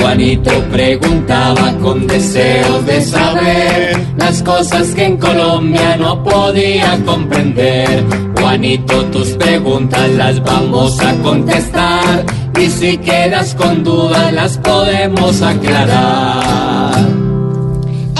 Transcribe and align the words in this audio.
Juanito 0.00 0.50
preguntaba 0.70 1.72
con 1.80 2.06
deseos 2.06 2.84
de 2.86 3.00
saber 3.00 3.96
las 4.16 4.42
cosas 4.42 4.88
que 4.94 5.04
en 5.06 5.16
Colombia 5.16 5.96
no 5.96 6.22
podía 6.22 6.98
comprender. 7.04 8.04
Juanito, 8.38 9.04
tus 9.06 9.28
preguntas 9.30 10.10
las 10.10 10.42
vamos 10.42 11.00
a 11.00 11.14
contestar 11.22 12.24
y 12.60 12.66
si 12.68 12.98
quedas 12.98 13.54
con 13.54 13.82
dudas 13.84 14.32
las 14.32 14.58
podemos 14.58 15.40
aclarar. 15.42 16.94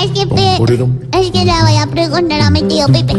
Es 0.02 0.10
que, 0.12 0.26
pe- 0.26 0.56
es 1.12 1.30
que 1.30 1.44
le 1.44 1.52
voy 1.62 1.76
a 1.80 1.86
preguntar 1.90 2.40
a 2.40 2.50
mi 2.50 2.62
tío 2.62 2.86
Pipe. 2.86 3.12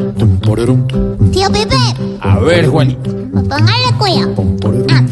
Tío 1.31 1.47
Pipe, 1.51 1.75
A 2.21 2.39
ver, 2.39 2.67
Juanito. 2.67 3.11
póngale 3.33 3.91
cuidado. 3.97 4.33
Ah, 4.89 5.03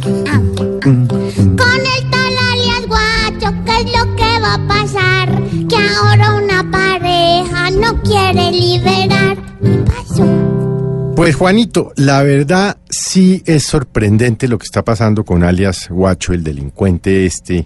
Pues 11.23 11.37
Juanito, 11.37 11.93
la 11.95 12.21
verdad 12.21 12.79
sí 12.89 13.43
es 13.45 13.63
sorprendente 13.63 14.49
lo 14.49 14.57
que 14.57 14.65
está 14.65 14.83
pasando 14.83 15.23
con 15.23 15.41
alias 15.41 15.87
Guacho, 15.87 16.33
el 16.33 16.43
delincuente 16.43 17.25
este 17.25 17.65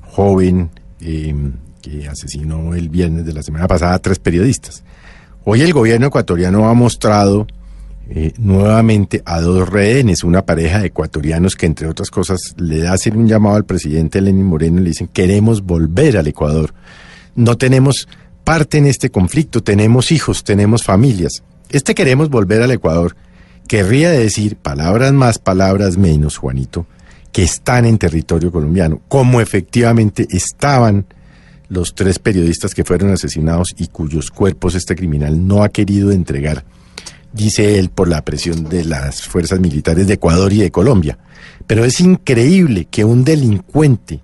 joven 0.00 0.70
eh, 1.00 1.32
que 1.80 2.08
asesinó 2.08 2.74
el 2.74 2.88
viernes 2.88 3.24
de 3.24 3.32
la 3.32 3.44
semana 3.44 3.68
pasada 3.68 3.94
a 3.94 4.00
tres 4.00 4.18
periodistas. 4.18 4.82
Hoy 5.44 5.62
el 5.62 5.72
gobierno 5.72 6.08
ecuatoriano 6.08 6.68
ha 6.68 6.74
mostrado 6.74 7.46
eh, 8.10 8.32
nuevamente 8.38 9.22
a 9.24 9.40
dos 9.40 9.68
rehenes, 9.68 10.24
una 10.24 10.44
pareja 10.44 10.80
de 10.80 10.88
ecuatorianos 10.88 11.54
que 11.54 11.66
entre 11.66 11.86
otras 11.86 12.10
cosas 12.10 12.56
le 12.56 12.88
hacen 12.88 13.16
un 13.16 13.28
llamado 13.28 13.54
al 13.54 13.66
presidente 13.66 14.20
Lenín 14.20 14.46
Moreno 14.46 14.80
y 14.80 14.82
le 14.82 14.88
dicen 14.88 15.10
queremos 15.12 15.62
volver 15.62 16.16
al 16.16 16.26
Ecuador. 16.26 16.74
No 17.36 17.56
tenemos 17.56 18.08
parte 18.42 18.78
en 18.78 18.86
este 18.86 19.10
conflicto, 19.10 19.62
tenemos 19.62 20.10
hijos, 20.10 20.42
tenemos 20.42 20.82
familias. 20.82 21.44
Este 21.70 21.94
queremos 21.94 22.30
volver 22.30 22.62
al 22.62 22.70
Ecuador 22.70 23.16
querría 23.66 24.10
decir 24.10 24.56
palabras 24.56 25.12
más, 25.12 25.38
palabras 25.38 25.96
menos, 25.96 26.36
Juanito, 26.36 26.86
que 27.32 27.42
están 27.42 27.84
en 27.84 27.98
territorio 27.98 28.52
colombiano, 28.52 29.00
como 29.08 29.40
efectivamente 29.40 30.26
estaban 30.30 31.06
los 31.68 31.94
tres 31.94 32.18
periodistas 32.20 32.74
que 32.74 32.84
fueron 32.84 33.12
asesinados 33.12 33.74
y 33.76 33.88
cuyos 33.88 34.30
cuerpos 34.30 34.74
este 34.76 34.94
criminal 34.94 35.46
no 35.46 35.64
ha 35.64 35.68
querido 35.68 36.12
entregar, 36.12 36.64
dice 37.32 37.78
él, 37.78 37.90
por 37.90 38.08
la 38.08 38.24
presión 38.24 38.68
de 38.68 38.84
las 38.84 39.22
fuerzas 39.22 39.58
militares 39.58 40.06
de 40.06 40.14
Ecuador 40.14 40.52
y 40.52 40.58
de 40.58 40.70
Colombia. 40.70 41.18
Pero 41.66 41.84
es 41.84 42.00
increíble 42.00 42.86
que 42.88 43.04
un 43.04 43.24
delincuente 43.24 44.20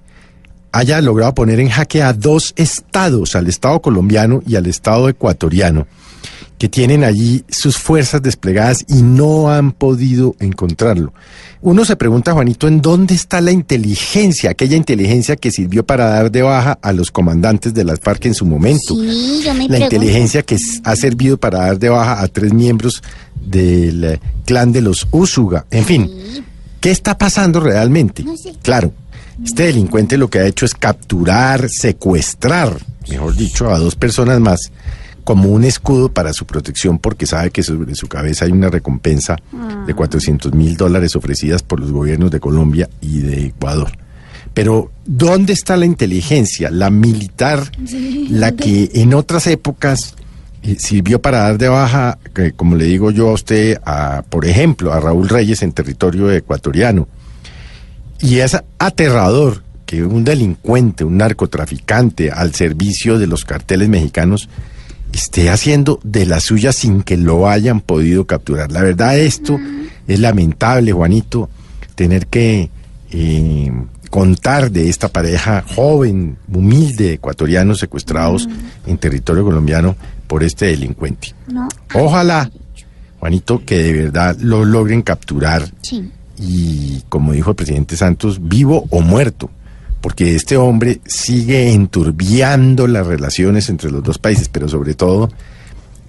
haya 0.70 1.00
logrado 1.00 1.34
poner 1.34 1.58
en 1.58 1.68
jaque 1.68 2.02
a 2.02 2.12
dos 2.12 2.54
estados, 2.56 3.34
al 3.34 3.48
Estado 3.48 3.82
colombiano 3.82 4.42
y 4.46 4.54
al 4.54 4.66
Estado 4.66 5.08
ecuatoriano, 5.08 5.88
que 6.62 6.68
tienen 6.68 7.02
allí 7.02 7.44
sus 7.48 7.76
fuerzas 7.76 8.22
desplegadas 8.22 8.84
y 8.86 9.02
no 9.02 9.50
han 9.50 9.72
podido 9.72 10.36
encontrarlo. 10.38 11.12
Uno 11.60 11.84
se 11.84 11.96
pregunta, 11.96 12.34
Juanito, 12.34 12.68
¿en 12.68 12.80
dónde 12.80 13.16
está 13.16 13.40
la 13.40 13.50
inteligencia, 13.50 14.50
aquella 14.50 14.76
inteligencia 14.76 15.34
que 15.34 15.50
sirvió 15.50 15.84
para 15.84 16.04
dar 16.04 16.30
de 16.30 16.42
baja 16.42 16.78
a 16.80 16.92
los 16.92 17.10
comandantes 17.10 17.74
de 17.74 17.82
las 17.82 17.98
FARC 17.98 18.26
en 18.26 18.34
su 18.34 18.46
momento? 18.46 18.94
Sí, 18.94 19.42
yo 19.44 19.54
me 19.54 19.62
la 19.62 19.66
pregunto. 19.66 19.96
inteligencia 19.96 20.42
que 20.42 20.56
ha 20.84 20.94
servido 20.94 21.36
para 21.36 21.58
dar 21.58 21.80
de 21.80 21.88
baja 21.88 22.22
a 22.22 22.28
tres 22.28 22.52
miembros 22.52 23.02
del 23.44 24.04
eh, 24.04 24.20
clan 24.44 24.70
de 24.70 24.82
los 24.82 25.08
Úsuga. 25.10 25.66
En 25.68 25.84
fin, 25.84 26.12
¿qué 26.78 26.92
está 26.92 27.18
pasando 27.18 27.58
realmente? 27.58 28.22
No 28.22 28.36
sé. 28.36 28.52
Claro, 28.62 28.92
este 29.44 29.64
delincuente 29.64 30.16
lo 30.16 30.30
que 30.30 30.38
ha 30.38 30.46
hecho 30.46 30.64
es 30.64 30.74
capturar, 30.74 31.68
secuestrar, 31.68 32.78
mejor 33.08 33.34
dicho, 33.34 33.68
a 33.68 33.80
dos 33.80 33.96
personas 33.96 34.38
más 34.38 34.70
como 35.24 35.50
un 35.50 35.64
escudo 35.64 36.12
para 36.12 36.32
su 36.32 36.46
protección 36.46 36.98
porque 36.98 37.26
sabe 37.26 37.50
que 37.50 37.62
sobre 37.62 37.94
su 37.94 38.08
cabeza 38.08 38.44
hay 38.44 38.52
una 38.52 38.68
recompensa 38.68 39.36
de 39.86 39.94
400 39.94 40.52
mil 40.54 40.76
dólares 40.76 41.16
ofrecidas 41.16 41.62
por 41.62 41.80
los 41.80 41.92
gobiernos 41.92 42.30
de 42.30 42.40
Colombia 42.40 42.88
y 43.00 43.20
de 43.20 43.46
Ecuador. 43.46 43.92
Pero, 44.54 44.90
¿dónde 45.06 45.52
está 45.52 45.76
la 45.76 45.86
inteligencia, 45.86 46.70
la 46.70 46.90
militar, 46.90 47.70
la 48.28 48.52
que 48.52 48.90
en 48.94 49.14
otras 49.14 49.46
épocas 49.46 50.14
eh, 50.62 50.76
sirvió 50.78 51.22
para 51.22 51.38
dar 51.38 51.56
de 51.56 51.68
baja, 51.68 52.18
como 52.56 52.76
le 52.76 52.84
digo 52.84 53.10
yo 53.10 53.30
a 53.30 53.32
usted, 53.32 53.80
a, 53.84 54.22
por 54.28 54.44
ejemplo, 54.44 54.92
a 54.92 55.00
Raúl 55.00 55.28
Reyes 55.28 55.62
en 55.62 55.72
territorio 55.72 56.30
ecuatoriano? 56.30 57.08
Y 58.20 58.40
es 58.40 58.56
aterrador 58.78 59.62
que 59.86 60.04
un 60.04 60.24
delincuente, 60.24 61.04
un 61.04 61.16
narcotraficante 61.16 62.30
al 62.30 62.54
servicio 62.54 63.18
de 63.18 63.26
los 63.26 63.44
carteles 63.44 63.88
mexicanos 63.88 64.48
esté 65.12 65.50
haciendo 65.50 66.00
de 66.02 66.26
la 66.26 66.40
suya 66.40 66.72
sin 66.72 67.02
que 67.02 67.16
lo 67.16 67.48
hayan 67.48 67.80
podido 67.80 68.26
capturar. 68.26 68.72
La 68.72 68.82
verdad 68.82 69.18
esto 69.18 69.58
es 70.08 70.20
lamentable, 70.20 70.92
Juanito, 70.92 71.48
tener 71.94 72.26
que 72.26 72.70
eh, 73.10 73.72
contar 74.10 74.70
de 74.70 74.88
esta 74.88 75.08
pareja 75.08 75.64
joven, 75.74 76.36
humilde, 76.52 77.04
de 77.04 77.12
ecuatorianos 77.14 77.78
secuestrados 77.78 78.48
en 78.86 78.98
territorio 78.98 79.44
colombiano 79.44 79.96
por 80.26 80.42
este 80.42 80.66
delincuente. 80.66 81.34
Ojalá, 81.94 82.50
Juanito, 83.20 83.62
que 83.64 83.78
de 83.78 83.92
verdad 83.92 84.36
lo 84.40 84.64
logren 84.64 85.02
capturar 85.02 85.70
Sí. 85.82 86.10
y 86.38 87.02
como 87.08 87.32
dijo 87.32 87.50
el 87.50 87.56
presidente 87.56 87.96
Santos, 87.96 88.38
vivo 88.48 88.86
o 88.90 89.00
muerto, 89.00 89.50
porque 90.02 90.34
este 90.34 90.56
hombre 90.56 91.00
sigue 91.06 91.72
enturbiando 91.72 92.88
las 92.88 93.06
relaciones 93.06 93.70
entre 93.70 93.90
los 93.90 94.02
dos 94.02 94.18
países, 94.18 94.48
pero 94.48 94.68
sobre 94.68 94.94
todo 94.94 95.30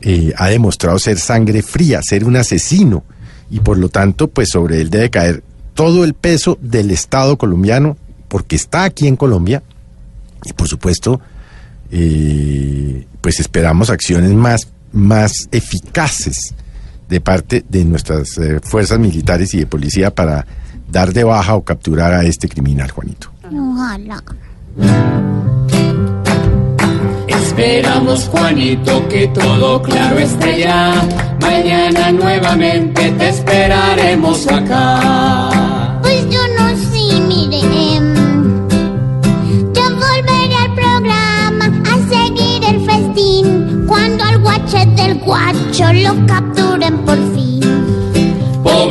eh, 0.01 0.33
ha 0.35 0.47
demostrado 0.49 0.97
ser 0.97 1.19
sangre 1.19 1.61
fría, 1.61 2.01
ser 2.01 2.25
un 2.25 2.35
asesino, 2.35 3.03
y 3.51 3.59
por 3.59 3.77
lo 3.77 3.89
tanto, 3.89 4.27
pues 4.27 4.49
sobre 4.49 4.81
él 4.81 4.89
debe 4.89 5.11
caer 5.11 5.43
todo 5.75 6.03
el 6.03 6.15
peso 6.15 6.57
del 6.59 6.89
Estado 6.89 7.37
colombiano, 7.37 7.95
porque 8.29 8.55
está 8.55 8.83
aquí 8.83 9.07
en 9.07 9.15
Colombia, 9.15 9.61
y 10.43 10.53
por 10.53 10.67
supuesto, 10.67 11.21
eh, 11.91 13.05
pues 13.21 13.39
esperamos 13.39 13.91
acciones 13.91 14.31
más, 14.33 14.69
más 14.91 15.47
eficaces 15.51 16.55
de 17.07 17.21
parte 17.21 17.63
de 17.69 17.85
nuestras 17.85 18.39
eh, 18.39 18.59
fuerzas 18.59 18.97
militares 18.97 19.53
y 19.53 19.59
de 19.59 19.67
policía 19.67 20.13
para 20.15 20.47
dar 20.91 21.13
de 21.13 21.23
baja 21.23 21.53
o 21.53 21.63
capturar 21.63 22.11
a 22.13 22.25
este 22.25 22.49
criminal, 22.49 22.89
Juanito. 22.89 23.32
Ojalá. 23.51 24.23
Esperamos, 27.27 28.27
Juanito, 28.29 29.07
que 29.09 29.27
todo 29.27 29.81
claro 29.81 30.17
esté 30.17 30.61
ya. 30.61 30.93
Mañana 31.41 32.11
nuevamente 32.11 33.11
te 33.11 33.29
esperaremos 33.29 34.47
acá. 34.47 35.99
Pues 36.01 36.27
yo 36.29 36.39
no 36.57 36.69
sé, 36.77 37.19
mire. 37.27 37.61
yo 39.73 39.83
volveré 39.95 40.55
al 40.55 40.73
programa 40.73 41.65
a 41.91 42.09
seguir 42.09 42.63
el 42.63 42.85
festín. 42.85 43.85
Cuando 43.87 44.23
al 44.23 44.39
guache 44.39 44.85
del 44.95 45.19
guacho 45.19 45.93
lo 45.93 46.25
capturen 46.25 46.97
por 47.05 47.17
fin. 47.17 47.32